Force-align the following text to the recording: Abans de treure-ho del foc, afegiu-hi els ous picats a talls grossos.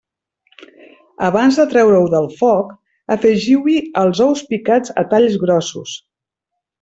Abans 1.27 1.59
de 1.59 1.65
treure-ho 1.73 2.07
del 2.15 2.25
foc, 2.39 2.71
afegiu-hi 3.17 3.75
els 4.05 4.23
ous 4.29 4.41
picats 4.55 4.95
a 5.03 5.09
talls 5.13 5.37
grossos. 5.45 5.95